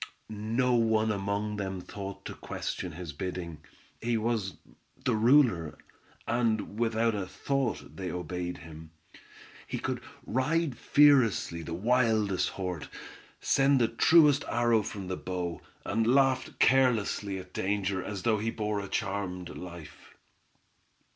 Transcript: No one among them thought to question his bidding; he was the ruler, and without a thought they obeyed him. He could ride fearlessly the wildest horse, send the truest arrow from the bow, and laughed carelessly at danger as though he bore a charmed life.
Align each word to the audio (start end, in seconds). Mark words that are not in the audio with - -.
No 0.29 0.73
one 0.73 1.11
among 1.11 1.57
them 1.57 1.79
thought 1.79 2.25
to 2.25 2.33
question 2.33 2.93
his 2.93 3.13
bidding; 3.13 3.59
he 4.01 4.17
was 4.17 4.55
the 5.05 5.15
ruler, 5.15 5.77
and 6.27 6.79
without 6.79 7.13
a 7.13 7.27
thought 7.27 7.97
they 7.97 8.09
obeyed 8.11 8.57
him. 8.65 8.89
He 9.67 9.77
could 9.77 10.01
ride 10.25 10.75
fearlessly 10.75 11.61
the 11.61 11.75
wildest 11.75 12.49
horse, 12.49 12.87
send 13.41 13.79
the 13.79 13.87
truest 13.89 14.43
arrow 14.49 14.81
from 14.81 15.07
the 15.07 15.17
bow, 15.17 15.61
and 15.85 16.07
laughed 16.07 16.57
carelessly 16.57 17.37
at 17.37 17.53
danger 17.53 18.03
as 18.03 18.23
though 18.23 18.39
he 18.39 18.49
bore 18.49 18.79
a 18.79 18.87
charmed 18.87 19.49
life. 19.49 20.15